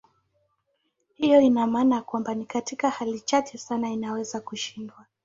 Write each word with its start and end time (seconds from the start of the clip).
Hiyo 1.15 1.41
ina 1.41 1.67
maana 1.67 2.01
kwamba 2.01 2.35
ni 2.35 2.45
katika 2.45 2.89
hali 2.89 3.19
chache 3.19 3.57
sana 3.57 3.89
inaweza 3.89 4.39
kushindwa. 4.41 5.05